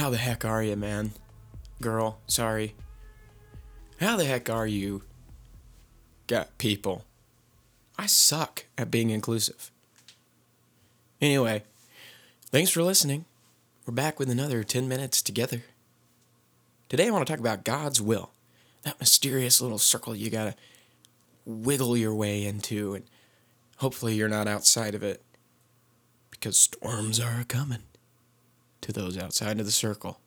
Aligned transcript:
How 0.00 0.08
the 0.08 0.16
heck 0.16 0.46
are 0.46 0.62
you, 0.62 0.76
man? 0.76 1.12
Girl, 1.82 2.20
sorry. 2.26 2.74
How 4.00 4.16
the 4.16 4.24
heck 4.24 4.48
are 4.48 4.66
you? 4.66 5.02
Got 6.26 6.56
people. 6.56 7.04
I 7.98 8.06
suck 8.06 8.64
at 8.78 8.90
being 8.90 9.10
inclusive. 9.10 9.70
Anyway, 11.20 11.64
thanks 12.46 12.70
for 12.70 12.82
listening. 12.82 13.26
We're 13.84 13.92
back 13.92 14.18
with 14.18 14.30
another 14.30 14.64
10 14.64 14.88
minutes 14.88 15.20
together. 15.20 15.64
Today 16.88 17.08
I 17.08 17.10
want 17.10 17.26
to 17.26 17.30
talk 17.30 17.40
about 17.40 17.62
God's 17.62 18.00
will. 18.00 18.30
That 18.84 18.98
mysterious 19.00 19.60
little 19.60 19.76
circle 19.76 20.16
you 20.16 20.30
gotta 20.30 20.54
wiggle 21.44 21.94
your 21.94 22.14
way 22.14 22.46
into, 22.46 22.94
and 22.94 23.04
hopefully 23.76 24.14
you're 24.14 24.30
not 24.30 24.48
outside 24.48 24.94
of 24.94 25.02
it. 25.02 25.22
Because 26.30 26.56
storms 26.56 27.20
are 27.20 27.44
coming 27.44 27.82
to 28.82 28.92
those 28.92 29.18
outside 29.18 29.60
of 29.60 29.66
the 29.66 29.72
circle. 29.72 30.20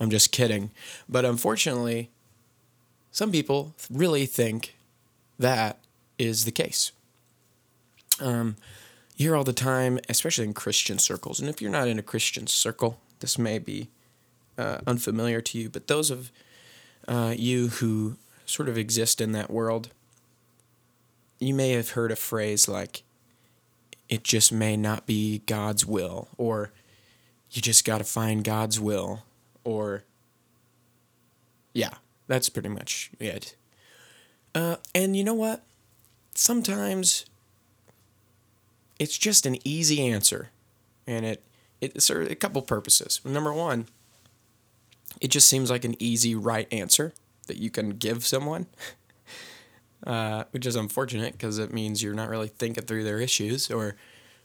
I'm 0.00 0.10
just 0.10 0.32
kidding. 0.32 0.70
But 1.08 1.24
unfortunately, 1.24 2.10
some 3.10 3.30
people 3.30 3.74
really 3.90 4.26
think 4.26 4.76
that 5.38 5.78
is 6.18 6.44
the 6.44 6.50
case. 6.50 6.92
Um, 8.20 8.56
you 9.16 9.28
hear 9.28 9.36
all 9.36 9.44
the 9.44 9.52
time, 9.52 9.98
especially 10.08 10.44
in 10.44 10.54
Christian 10.54 10.98
circles. 10.98 11.40
And 11.40 11.48
if 11.48 11.62
you're 11.62 11.70
not 11.70 11.88
in 11.88 11.98
a 11.98 12.02
Christian 12.02 12.46
circle, 12.46 13.00
this 13.20 13.38
may 13.38 13.58
be 13.58 13.88
uh, 14.58 14.78
unfamiliar 14.86 15.40
to 15.40 15.58
you, 15.58 15.70
but 15.70 15.86
those 15.86 16.10
of 16.10 16.30
uh, 17.06 17.34
you 17.36 17.68
who 17.68 18.16
sort 18.46 18.68
of 18.68 18.76
exist 18.76 19.20
in 19.20 19.32
that 19.32 19.50
world, 19.50 19.90
you 21.38 21.54
may 21.54 21.70
have 21.70 21.90
heard 21.90 22.12
a 22.12 22.16
phrase 22.16 22.68
like, 22.68 23.02
it 24.08 24.22
just 24.22 24.52
may 24.52 24.76
not 24.76 25.06
be 25.06 25.42
God's 25.46 25.86
will, 25.86 26.28
or 26.36 26.72
you 27.54 27.62
just 27.62 27.84
got 27.84 27.98
to 27.98 28.04
find 28.04 28.44
God's 28.44 28.80
will, 28.80 29.22
or 29.62 30.04
yeah, 31.72 31.94
that's 32.26 32.48
pretty 32.48 32.68
much 32.68 33.10
it. 33.18 33.56
Uh, 34.54 34.76
and 34.94 35.16
you 35.16 35.24
know 35.24 35.34
what? 35.34 35.62
Sometimes 36.34 37.26
it's 38.98 39.18
just 39.18 39.46
an 39.46 39.56
easy 39.64 40.00
answer, 40.00 40.50
and 41.06 41.24
it 41.24 41.42
it 41.80 42.02
serves 42.02 42.30
a 42.30 42.34
couple 42.34 42.62
purposes. 42.62 43.20
Number 43.24 43.52
one, 43.52 43.86
it 45.20 45.28
just 45.28 45.48
seems 45.48 45.70
like 45.70 45.84
an 45.84 45.96
easy 45.98 46.34
right 46.34 46.72
answer 46.72 47.12
that 47.46 47.58
you 47.58 47.70
can 47.70 47.90
give 47.90 48.24
someone, 48.24 48.66
uh, 50.06 50.44
which 50.50 50.66
is 50.66 50.76
unfortunate 50.76 51.32
because 51.32 51.58
it 51.58 51.72
means 51.72 52.02
you're 52.02 52.14
not 52.14 52.28
really 52.28 52.48
thinking 52.48 52.84
through 52.84 53.04
their 53.04 53.20
issues 53.20 53.70
or 53.70 53.96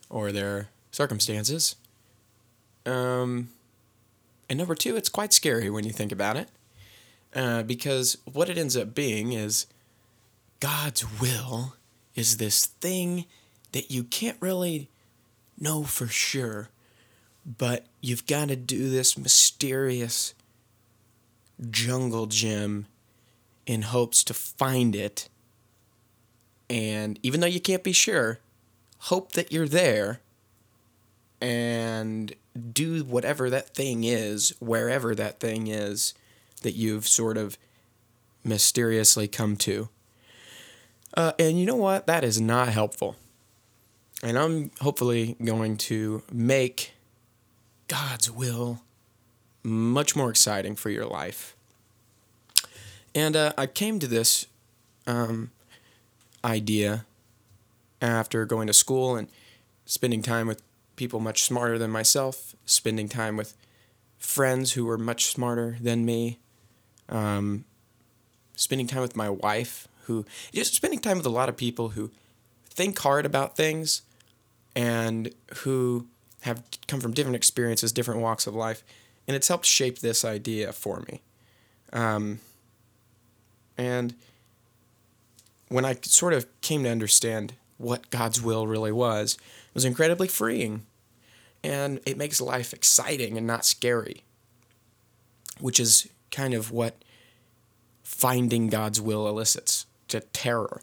or 0.10 0.32
their 0.32 0.70
circumstances. 0.92 1.76
Um, 2.86 3.50
and 4.50 4.58
number 4.58 4.76
two, 4.76 4.96
it's 4.96 5.10
quite 5.10 5.34
scary 5.34 5.70
when 5.70 5.86
you 5.86 5.92
think 5.92 6.12
about 6.12 6.38
it, 6.38 6.50
uh, 7.36 7.64
because 7.64 8.18
what 8.32 8.50
it 8.50 8.58
ends 8.58 8.76
up 8.76 8.96
being 8.96 9.34
is 9.34 9.68
God's 10.60 11.20
will 11.20 11.76
is 12.16 12.38
this 12.38 12.66
thing 12.66 13.26
that 13.72 13.92
you 13.92 14.04
can't 14.04 14.38
really 14.42 14.90
know 15.60 15.84
for 15.84 16.08
sure, 16.08 16.70
but 17.46 17.86
you've 18.02 18.26
got 18.26 18.50
to 18.50 18.56
do 18.56 18.90
this 18.90 19.18
mysterious 19.18 20.34
jungle 21.70 22.26
gym 22.26 22.88
in 23.66 23.84
hopes 23.84 24.24
to 24.24 24.34
find 24.34 24.96
it. 24.96 25.30
And 26.70 27.20
even 27.22 27.40
though 27.40 27.48
you 27.48 27.60
can't 27.60 27.84
be 27.84 27.92
sure, 27.92 28.40
hope 29.00 29.34
that 29.34 29.52
you're 29.52 29.68
there 29.68 30.22
and 31.42 32.34
do 32.74 33.04
whatever 33.04 33.50
that 33.50 33.74
thing 33.74 34.04
is, 34.04 34.54
wherever 34.60 35.16
that 35.16 35.40
thing 35.40 35.68
is 35.68 36.14
that 36.62 36.74
you've 36.74 37.08
sort 37.08 37.38
of 37.38 37.58
mysteriously 38.44 39.28
come 39.28 39.56
to. 39.56 39.90
Uh, 41.16 41.34
and 41.40 41.60
you 41.60 41.66
know 41.66 41.76
what? 41.76 42.08
That 42.08 42.24
is 42.24 42.40
not 42.40 42.70
helpful. 42.70 43.16
And 44.22 44.38
I'm 44.38 44.72
hopefully 44.82 45.36
going 45.44 45.78
to 45.78 46.24
make 46.32 46.94
God's 47.88 48.30
will 48.30 48.82
much 49.64 50.16
more 50.16 50.30
exciting 50.30 50.76
for 50.76 50.90
your 50.90 51.06
life. 51.06 51.56
And 53.16 53.36
uh, 53.36 53.54
I 53.58 53.66
came 53.66 54.00
to 54.00 54.08
this 54.08 54.46
um, 55.08 55.52
idea 56.44 57.06
after 58.02 58.46
going 58.46 58.68
to 58.68 58.74
school 58.74 59.16
and 59.16 59.28
spending 59.86 60.22
time 60.22 60.48
with 60.48 60.62
people 61.00 61.20
much 61.20 61.44
smarter 61.44 61.80
than 61.80 61.90
myself, 61.90 62.56
spending 62.66 63.10
time 63.10 63.38
with 63.38 63.56
friends 64.20 64.74
who 64.74 64.86
were 64.86 64.98
much 64.98 65.26
smarter 65.28 65.78
than 65.82 66.06
me, 66.06 66.38
um, 67.08 67.64
spending 68.56 68.86
time 68.86 69.02
with 69.02 69.16
my 69.16 69.30
wife, 69.30 69.88
who 70.04 70.26
just 70.54 70.76
spending 70.76 71.00
time 71.00 71.18
with 71.18 71.26
a 71.26 71.32
lot 71.32 71.50
of 71.50 71.56
people 71.58 71.90
who 71.90 72.12
think 72.70 73.00
hard 73.00 73.26
about 73.26 73.56
things 73.56 74.02
and 74.76 75.34
who 75.60 76.06
have 76.42 76.62
come 76.88 77.00
from 77.00 77.14
different 77.14 77.36
experiences, 77.36 77.92
different 77.92 78.22
walks 78.22 78.46
of 78.46 78.54
life, 78.54 78.84
and 79.28 79.36
it's 79.36 79.48
helped 79.48 79.66
shape 79.66 80.00
this 80.00 80.26
idea 80.26 80.72
for 80.74 81.02
me. 81.08 81.22
Um, 81.94 82.40
and 83.78 84.16
when 85.70 85.86
I 85.86 85.98
sort 86.02 86.34
of 86.34 86.46
came 86.62 86.84
to 86.84 86.90
understand 86.90 87.54
what 87.78 88.10
God's 88.10 88.42
will 88.42 88.68
really 88.68 88.92
was, 88.92 89.36
it 89.36 89.74
was 89.74 89.86
incredibly 89.86 90.28
freeing. 90.28 90.86
And 91.64 92.00
it 92.06 92.18
makes 92.18 92.40
life 92.40 92.74
exciting 92.74 93.38
and 93.38 93.46
not 93.46 93.66
scary, 93.66 94.24
which 95.60 95.80
is 95.80 96.08
kind 96.32 96.54
of 96.54 96.72
what 96.72 97.04
finding 98.04 98.68
God's 98.68 99.02
will 99.02 99.28
elicits 99.28 99.86
to 100.08 100.22
terror. 100.22 100.82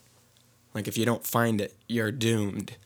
Like 0.75 0.87
if 0.87 0.99
you 0.99 1.05
don't 1.05 1.27
find 1.27 1.61
it, 1.61 1.75
you're 1.89 2.13
doomed. 2.13 2.77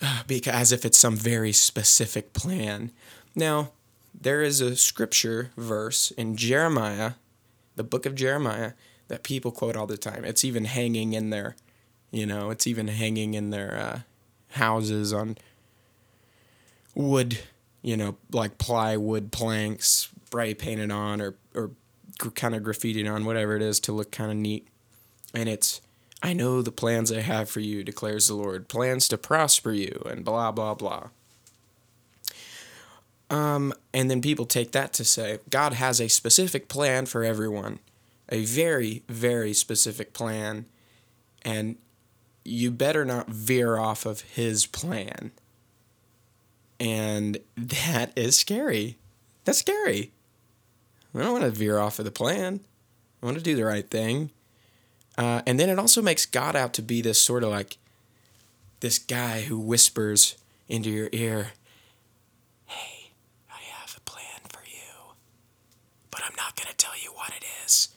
Because 0.26 0.54
as 0.54 0.72
if 0.72 0.84
it's 0.84 0.98
some 0.98 1.16
very 1.16 1.52
specific 1.52 2.32
plan. 2.32 2.92
Now, 3.34 3.72
there 4.20 4.42
is 4.42 4.60
a 4.60 4.76
scripture 4.76 5.50
verse 5.56 6.10
in 6.12 6.36
Jeremiah, 6.36 7.12
the 7.76 7.84
book 7.84 8.06
of 8.06 8.14
Jeremiah, 8.14 8.72
that 9.08 9.22
people 9.22 9.50
quote 9.50 9.76
all 9.76 9.86
the 9.86 9.96
time. 9.96 10.24
It's 10.24 10.44
even 10.44 10.66
hanging 10.66 11.14
in 11.14 11.30
their, 11.30 11.56
you 12.10 12.26
know, 12.26 12.50
it's 12.50 12.66
even 12.66 12.88
hanging 12.88 13.34
in 13.34 13.50
their 13.50 13.76
uh, 13.76 14.00
houses 14.58 15.12
on 15.12 15.38
wood, 16.94 17.38
you 17.82 17.96
know, 17.96 18.16
like 18.32 18.58
plywood 18.58 19.32
planks, 19.32 20.08
spray 20.26 20.54
painted 20.54 20.90
on 20.90 21.20
or 21.20 21.36
or 21.54 21.70
kind 22.34 22.54
of 22.54 22.62
graffitied 22.62 23.10
on, 23.12 23.24
whatever 23.24 23.56
it 23.56 23.62
is, 23.62 23.80
to 23.80 23.92
look 23.92 24.10
kind 24.10 24.30
of 24.30 24.36
neat. 24.36 24.66
And 25.32 25.48
it's, 25.48 25.80
I 26.22 26.32
know 26.32 26.62
the 26.62 26.72
plans 26.72 27.12
I 27.12 27.20
have 27.20 27.48
for 27.48 27.60
you, 27.60 27.84
declares 27.84 28.28
the 28.28 28.34
Lord, 28.34 28.68
plans 28.68 29.08
to 29.08 29.18
prosper 29.18 29.72
you, 29.72 30.02
and 30.08 30.24
blah 30.24 30.52
blah 30.52 30.74
blah. 30.74 31.08
Um, 33.30 33.74
and 33.92 34.10
then 34.10 34.22
people 34.22 34.46
take 34.46 34.72
that 34.72 34.92
to 34.94 35.04
say 35.04 35.38
God 35.50 35.74
has 35.74 36.00
a 36.00 36.08
specific 36.08 36.68
plan 36.68 37.06
for 37.06 37.24
everyone, 37.24 37.78
a 38.30 38.44
very, 38.44 39.02
very 39.08 39.52
specific 39.52 40.12
plan, 40.12 40.64
and 41.42 41.76
you 42.44 42.70
better 42.70 43.04
not 43.04 43.28
veer 43.28 43.76
off 43.76 44.06
of 44.06 44.22
his 44.22 44.66
plan. 44.66 45.30
And 46.80 47.38
that 47.56 48.12
is 48.16 48.38
scary. 48.38 48.98
That's 49.44 49.58
scary. 49.58 50.12
I 51.14 51.20
don't 51.20 51.32
want 51.32 51.44
to 51.44 51.50
veer 51.50 51.78
off 51.78 51.98
of 51.98 52.04
the 52.04 52.10
plan. 52.10 52.60
I 53.22 53.26
want 53.26 53.38
to 53.38 53.42
do 53.42 53.56
the 53.56 53.64
right 53.64 53.88
thing. 53.88 54.30
Uh, 55.16 55.42
and 55.46 55.58
then 55.58 55.68
it 55.68 55.78
also 55.78 56.00
makes 56.00 56.26
God 56.26 56.54
out 56.54 56.72
to 56.74 56.82
be 56.82 57.02
this 57.02 57.20
sort 57.20 57.42
of 57.42 57.50
like 57.50 57.78
this 58.80 58.98
guy 58.98 59.40
who 59.42 59.58
whispers 59.58 60.36
into 60.68 60.90
your 60.90 61.08
ear, 61.12 61.48
Hey, 62.66 63.10
I 63.50 63.60
have 63.80 63.96
a 63.96 64.00
plan 64.00 64.40
for 64.48 64.60
you, 64.64 65.14
but 66.12 66.22
I'm 66.24 66.36
not 66.36 66.54
going 66.54 66.68
to 66.68 66.76
tell 66.76 66.92
you 67.02 67.10
what 67.10 67.30
it 67.30 67.44
is. 67.64 67.88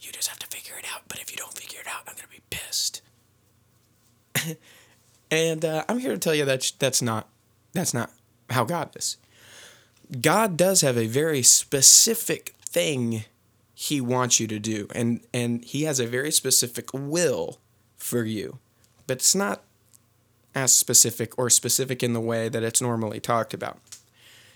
You 0.00 0.12
just 0.12 0.28
have 0.28 0.38
to 0.38 0.46
figure 0.46 0.74
it 0.78 0.84
out. 0.94 1.02
But 1.08 1.18
if 1.18 1.32
you 1.32 1.36
don't 1.36 1.52
figure 1.52 1.80
it 1.80 1.88
out, 1.88 2.02
I'm 2.06 2.14
going 2.14 2.28
to 2.28 2.28
be 2.28 2.42
pissed. 2.50 3.02
and 5.32 5.64
uh, 5.64 5.84
I'm 5.88 5.98
here 5.98 6.12
to 6.12 6.18
tell 6.18 6.34
you 6.34 6.44
that 6.44 6.72
that's 6.78 7.02
not 7.02 7.28
that's 7.76 7.94
not 7.94 8.10
how 8.50 8.64
God 8.64 8.94
is. 8.96 9.16
God 10.20 10.56
does 10.56 10.80
have 10.80 10.96
a 10.96 11.06
very 11.06 11.42
specific 11.42 12.54
thing 12.60 13.24
he 13.74 14.00
wants 14.00 14.40
you 14.40 14.46
to 14.46 14.58
do 14.58 14.88
and 14.94 15.20
and 15.34 15.64
he 15.64 15.82
has 15.82 16.00
a 16.00 16.06
very 16.06 16.30
specific 16.30 16.88
will 16.92 17.58
for 17.96 18.24
you. 18.24 18.58
But 19.06 19.18
it's 19.18 19.34
not 19.34 19.62
as 20.54 20.72
specific 20.72 21.38
or 21.38 21.50
specific 21.50 22.02
in 22.02 22.14
the 22.14 22.20
way 22.20 22.48
that 22.48 22.62
it's 22.62 22.80
normally 22.80 23.20
talked 23.20 23.52
about. 23.52 23.78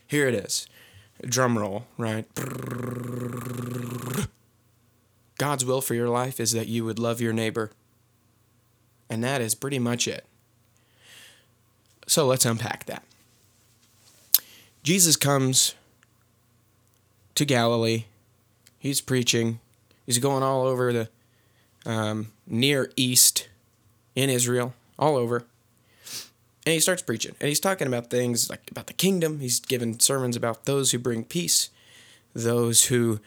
Here 0.06 0.26
it 0.26 0.34
is. 0.34 0.67
Drum 1.22 1.58
roll, 1.58 1.84
right? 1.99 2.26
God's 5.37 5.64
will 5.64 5.82
for 5.82 5.94
your 5.94 6.08
life 6.08 6.40
is 6.40 6.52
that 6.52 6.69
you 6.69 6.84
would 6.84 6.99
love 6.99 7.20
your 7.20 7.34
neighbor. 7.34 7.70
And 9.11 9.22
that 9.22 9.40
is 9.40 9.55
pretty 9.55 9.78
much 9.78 10.08
it. 10.08 10.25
So 12.06 12.26
let's 12.26 12.46
unpack 12.46 12.87
that. 12.87 13.05
Jesus 14.82 15.17
comes 15.17 15.75
to 17.35 17.44
Galilee. 17.44 18.05
He's 18.79 19.00
preaching. 19.00 19.61
He's 20.06 20.19
going 20.19 20.43
all 20.43 20.67
over 20.67 20.93
the 20.93 21.09
um, 21.87 22.32
near 22.47 22.91
east 22.97 23.49
in 24.15 24.31
Israel, 24.31 24.75
all 24.99 25.17
over. 25.17 25.44
And 26.67 26.75
he 26.75 26.81
starts 26.81 27.03
preaching. 27.03 27.35
And 27.41 27.49
he's 27.49 27.61
talking 27.61 27.87
about 27.87 28.11
things 28.11 28.50
like 28.50 28.71
about 28.71 28.87
the 28.87 28.93
kingdom. 28.93 29.41
He's 29.41 29.61
giving 29.61 29.99
sermons 29.99 30.37
about 30.37 30.65
those 30.65 30.91
who 30.91 30.99
bring 30.99 31.25
peace, 31.25 31.71
those 32.35 32.87
who, 32.87 33.21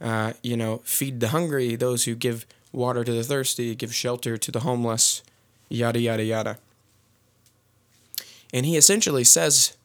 uh, 0.00 0.34
you 0.42 0.56
know, 0.56 0.82
feed 0.84 1.20
the 1.20 1.28
hungry, 1.28 1.76
those 1.76 2.04
who 2.04 2.14
give 2.14 2.46
water 2.72 3.02
to 3.04 3.12
the 3.12 3.24
thirsty, 3.24 3.74
give 3.74 3.94
shelter 3.94 4.36
to 4.36 4.52
the 4.52 4.60
homeless, 4.60 5.22
yada, 5.68 6.00
yada, 6.00 6.24
yada. 6.24 6.58
And 8.52 8.64
he 8.64 8.76
essentially 8.76 9.24
says 9.24 9.76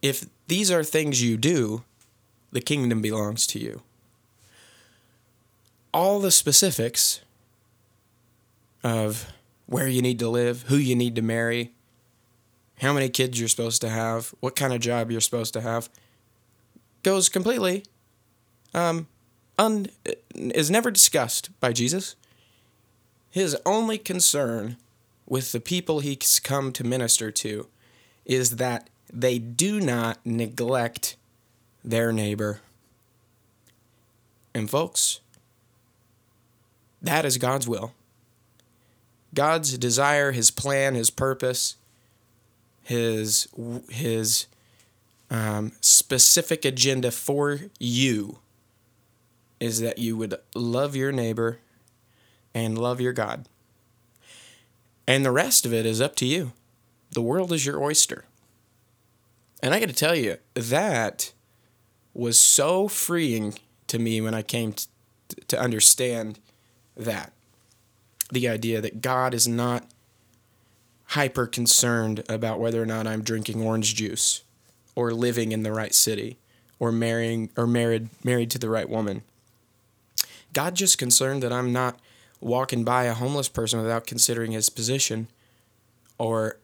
if 0.00 0.26
these 0.48 0.70
are 0.70 0.82
things 0.82 1.22
you 1.22 1.36
do, 1.36 1.84
the 2.50 2.60
kingdom 2.60 3.00
belongs 3.00 3.46
to 3.48 3.58
you. 3.58 3.82
All 5.94 6.20
the 6.20 6.30
specifics 6.30 7.20
of 8.82 9.30
where 9.66 9.88
you 9.88 10.02
need 10.02 10.18
to 10.18 10.28
live, 10.28 10.62
who 10.68 10.76
you 10.76 10.96
need 10.96 11.14
to 11.16 11.22
marry, 11.22 11.72
how 12.80 12.92
many 12.92 13.08
kids 13.08 13.38
you're 13.38 13.48
supposed 13.48 13.80
to 13.82 13.88
have, 13.88 14.34
what 14.40 14.56
kind 14.56 14.72
of 14.72 14.80
job 14.80 15.10
you're 15.10 15.20
supposed 15.20 15.52
to 15.52 15.60
have, 15.60 15.90
goes 17.02 17.28
completely 17.28 17.84
um, 18.74 19.06
un, 19.58 19.86
is 20.34 20.70
never 20.70 20.90
discussed 20.90 21.50
by 21.60 21.72
Jesus. 21.72 22.16
His 23.30 23.56
only 23.66 23.98
concern 23.98 24.76
with 25.26 25.52
the 25.52 25.60
people 25.60 26.00
he's 26.00 26.40
come 26.40 26.72
to 26.72 26.84
minister 26.84 27.30
to 27.30 27.68
is 28.24 28.56
that 28.56 28.88
they 29.12 29.38
do 29.38 29.80
not 29.80 30.18
neglect 30.24 31.16
their 31.84 32.12
neighbor. 32.12 32.60
And 34.54 34.68
folks, 34.68 35.20
that 37.00 37.24
is 37.24 37.38
God's 37.38 37.68
will. 37.68 37.92
God's 39.34 39.76
desire, 39.78 40.32
his 40.32 40.50
plan, 40.50 40.94
his 40.94 41.10
purpose, 41.10 41.76
his 42.82 43.46
his 43.90 44.46
um, 45.30 45.72
specific 45.80 46.64
agenda 46.64 47.10
for 47.10 47.60
you 47.78 48.38
is 49.60 49.80
that 49.80 49.98
you 49.98 50.16
would 50.16 50.34
love 50.54 50.96
your 50.96 51.12
neighbor 51.12 51.58
and 52.54 52.78
love 52.78 53.00
your 53.00 53.12
God. 53.12 53.46
And 55.06 55.24
the 55.24 55.30
rest 55.30 55.66
of 55.66 55.74
it 55.74 55.84
is 55.84 56.00
up 56.00 56.16
to 56.16 56.26
you. 56.26 56.52
The 57.10 57.22
world 57.22 57.52
is 57.52 57.66
your 57.66 57.82
oyster. 57.82 58.24
And 59.62 59.74
I 59.74 59.80
got 59.80 59.88
to 59.88 59.94
tell 59.94 60.14
you, 60.14 60.36
that 60.54 61.32
was 62.14 62.40
so 62.40 62.88
freeing 62.88 63.54
to 63.88 63.98
me 63.98 64.20
when 64.20 64.34
I 64.34 64.42
came 64.42 64.72
to, 64.72 64.86
to 65.48 65.60
understand 65.60 66.38
that. 66.96 67.32
The 68.30 68.48
idea 68.48 68.80
that 68.80 69.00
God 69.00 69.32
is 69.32 69.48
not 69.48 69.86
hyper 71.06 71.46
concerned 71.46 72.22
about 72.28 72.60
whether 72.60 72.82
or 72.82 72.86
not 72.86 73.06
I'm 73.06 73.22
drinking 73.22 73.62
orange 73.62 73.94
juice 73.94 74.42
or 74.94 75.12
living 75.12 75.52
in 75.52 75.62
the 75.62 75.72
right 75.72 75.94
city 75.94 76.36
or 76.78 76.92
marrying 76.92 77.50
or 77.56 77.66
married 77.66 78.08
married 78.22 78.50
to 78.50 78.58
the 78.58 78.68
right 78.68 78.88
woman. 78.88 79.22
God 80.52 80.74
just 80.74 80.98
concerned 80.98 81.42
that 81.42 81.52
I'm 81.52 81.72
not 81.72 81.98
walking 82.40 82.84
by 82.84 83.04
a 83.04 83.14
homeless 83.14 83.48
person 83.48 83.80
without 83.80 84.06
considering 84.06 84.52
his 84.52 84.68
position 84.68 85.28
or 86.18 86.58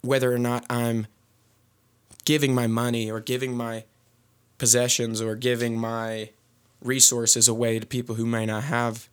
whether 0.00 0.32
or 0.32 0.38
not 0.38 0.64
I'm 0.70 1.06
giving 2.24 2.54
my 2.54 2.66
money 2.66 3.10
or 3.10 3.20
giving 3.20 3.56
my 3.56 3.84
possessions 4.58 5.20
or 5.20 5.34
giving 5.34 5.76
my 5.76 6.30
resources 6.80 7.48
away 7.48 7.78
to 7.78 7.86
people 7.86 8.16
who 8.16 8.26
may 8.26 8.46
not 8.46 8.64
have 8.64 9.08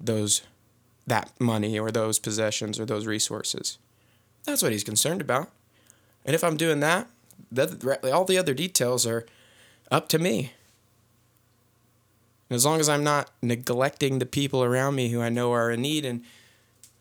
those 0.00 0.42
that 1.06 1.30
money 1.40 1.78
or 1.78 1.90
those 1.90 2.18
possessions 2.18 2.78
or 2.78 2.84
those 2.84 3.06
resources. 3.06 3.78
That's 4.44 4.62
what 4.62 4.72
he's 4.72 4.84
concerned 4.84 5.20
about. 5.20 5.50
And 6.24 6.34
if 6.34 6.44
I'm 6.44 6.56
doing 6.56 6.80
that, 6.80 7.08
that 7.50 8.04
all 8.12 8.24
the 8.24 8.38
other 8.38 8.54
details 8.54 9.06
are 9.06 9.24
up 9.90 10.08
to 10.10 10.18
me. 10.18 10.52
And 12.50 12.56
as 12.56 12.66
long 12.66 12.80
as 12.80 12.88
I'm 12.88 13.04
not 13.04 13.30
neglecting 13.42 14.18
the 14.18 14.26
people 14.26 14.62
around 14.62 14.94
me 14.94 15.08
who 15.08 15.20
I 15.20 15.28
know 15.28 15.52
are 15.52 15.70
in 15.70 15.82
need 15.82 16.04
and 16.04 16.22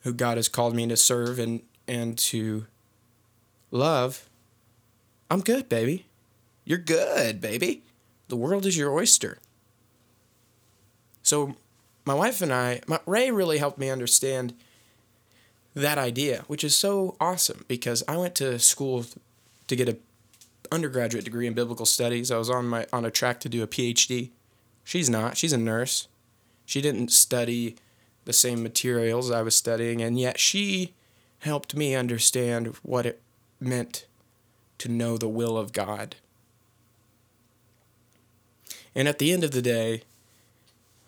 who 0.02 0.14
God 0.14 0.38
has 0.38 0.48
called 0.48 0.76
me 0.76 0.88
to 0.88 0.98
serve 0.98 1.40
and, 1.40 1.62
and 1.88 2.18
to 2.20 2.66
love, 3.72 4.27
I'm 5.30 5.42
good, 5.42 5.70
baby. 5.70 6.06
You're 6.66 6.78
good, 6.78 7.42
baby. 7.42 7.84
The 8.28 8.36
world 8.36 8.66
is 8.66 8.78
your 8.78 8.94
oyster. 8.94 9.40
So, 11.24 11.56
my 12.06 12.14
wife 12.14 12.42
and 12.42 12.54
I, 12.54 12.82
my, 12.88 13.00
Ray 13.06 13.32
really 13.32 13.58
helped 13.58 13.78
me 13.78 13.90
understand 13.90 14.54
that 15.76 15.98
idea, 15.98 16.44
which 16.48 16.64
is 16.64 16.76
so 16.76 17.16
awesome 17.20 17.66
because 17.68 18.04
I 18.08 18.18
went 18.18 18.36
to 18.36 18.58
school 18.60 19.06
to 19.68 19.76
get 19.76 19.90
a 19.90 19.98
undergraduate 20.72 21.26
degree 21.26 21.48
in 21.48 21.54
biblical 21.54 21.86
studies. 21.86 22.32
I 22.32 22.38
was 22.38 22.50
on 22.50 22.68
my 22.68 22.88
on 22.92 23.06
a 23.06 23.12
track 23.12 23.40
to 23.42 23.50
do 23.50 23.64
a 23.64 23.68
PhD. 23.68 24.32
She's 24.84 25.10
not. 25.10 25.38
She's 25.38 25.54
a 25.54 25.58
nurse. 25.58 26.08
She 26.66 26.82
didn't 26.82 27.12
study 27.12 27.76
the 28.26 28.34
same 28.34 28.64
materials 28.64 29.32
I 29.32 29.42
was 29.42 29.56
studying, 29.56 30.02
and 30.02 30.20
yet 30.20 30.40
she 30.40 30.94
helped 31.40 31.76
me 31.76 31.96
understand 31.96 32.76
what 32.84 33.06
it 33.06 33.22
meant 33.60 34.07
to 34.80 34.90
know 34.90 35.18
the 35.18 35.28
will 35.28 35.58
of 35.58 35.74
God. 35.74 36.16
And 38.96 39.08
at 39.08 39.20
the 39.20 39.32
end 39.32 39.44
of 39.44 39.52
the 39.52 39.62
day, 39.62 40.02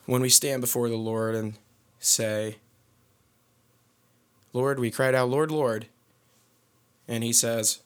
when 0.05 0.21
we 0.21 0.29
stand 0.29 0.61
before 0.61 0.89
the 0.89 0.95
Lord 0.95 1.35
and 1.35 1.55
say, 1.99 2.57
Lord, 4.53 4.79
we 4.79 4.91
cried 4.91 5.15
out, 5.15 5.29
Lord, 5.29 5.51
Lord. 5.51 5.87
And 7.07 7.23
he 7.23 7.33
says, 7.33 7.79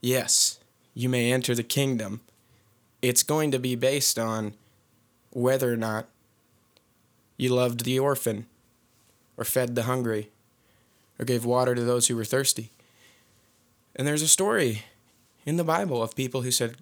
Yes, 0.00 0.58
you 0.94 1.08
may 1.08 1.32
enter 1.32 1.54
the 1.54 1.62
kingdom. 1.62 2.20
It's 3.02 3.22
going 3.22 3.50
to 3.50 3.58
be 3.58 3.74
based 3.74 4.18
on 4.18 4.54
whether 5.30 5.72
or 5.72 5.76
not 5.76 6.06
you 7.36 7.54
loved 7.54 7.84
the 7.84 7.98
orphan, 7.98 8.46
or 9.36 9.44
fed 9.44 9.74
the 9.74 9.84
hungry, 9.84 10.28
or 11.18 11.24
gave 11.24 11.44
water 11.44 11.74
to 11.74 11.82
those 11.82 12.08
who 12.08 12.16
were 12.16 12.24
thirsty. 12.24 12.70
And 14.00 14.08
there's 14.08 14.22
a 14.22 14.28
story 14.28 14.84
in 15.44 15.58
the 15.58 15.62
Bible 15.62 16.02
of 16.02 16.16
people 16.16 16.40
who 16.40 16.50
said, 16.50 16.78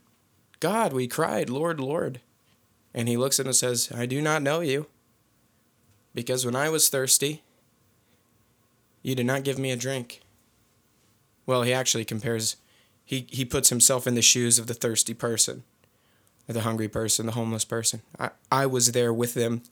God, 0.60 0.92
we 0.92 1.08
cried, 1.08 1.50
Lord, 1.50 1.80
Lord. 1.80 2.20
And 2.94 3.08
he 3.08 3.16
looks 3.16 3.40
at 3.40 3.42
them 3.42 3.48
and 3.48 3.56
says, 3.56 3.90
I 3.92 4.06
do 4.06 4.22
not 4.22 4.40
know 4.40 4.60
you. 4.60 4.86
Because 6.14 6.46
when 6.46 6.54
I 6.54 6.68
was 6.68 6.88
thirsty, 6.88 7.42
you 9.02 9.16
did 9.16 9.26
not 9.26 9.42
give 9.42 9.58
me 9.58 9.72
a 9.72 9.76
drink. 9.76 10.20
Well, 11.44 11.62
he 11.62 11.72
actually 11.72 12.04
compares, 12.04 12.54
he, 13.04 13.26
he 13.28 13.44
puts 13.44 13.70
himself 13.70 14.06
in 14.06 14.14
the 14.14 14.22
shoes 14.22 14.60
of 14.60 14.68
the 14.68 14.72
thirsty 14.74 15.12
person, 15.12 15.64
or 16.48 16.52
the 16.52 16.60
hungry 16.60 16.86
person, 16.86 17.26
the 17.26 17.32
homeless 17.32 17.64
person. 17.64 18.02
I, 18.16 18.30
I 18.52 18.66
was 18.66 18.92
there 18.92 19.12
with 19.12 19.34
them, 19.34 19.62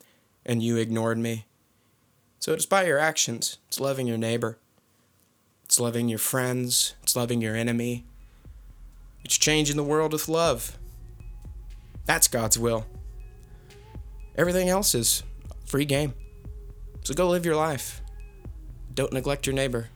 and 0.44 0.64
you 0.64 0.78
ignored 0.78 1.18
me. 1.18 1.44
So 2.40 2.54
it's 2.54 2.66
by 2.66 2.86
your 2.86 2.98
actions, 2.98 3.58
it's 3.68 3.78
loving 3.78 4.08
your 4.08 4.18
neighbor. 4.18 4.58
It's 5.66 5.80
loving 5.80 6.08
your 6.08 6.20
friends. 6.20 6.94
Loving 7.16 7.40
your 7.40 7.56
enemy. 7.56 8.04
It's 9.24 9.38
changing 9.38 9.76
the 9.76 9.82
world 9.82 10.12
with 10.12 10.28
love. 10.28 10.76
That's 12.04 12.28
God's 12.28 12.58
will. 12.58 12.86
Everything 14.36 14.68
else 14.68 14.94
is 14.94 15.22
free 15.64 15.86
game. 15.86 16.12
So 17.04 17.14
go 17.14 17.28
live 17.28 17.46
your 17.46 17.56
life. 17.56 18.02
Don't 18.92 19.12
neglect 19.14 19.46
your 19.46 19.54
neighbor. 19.54 19.88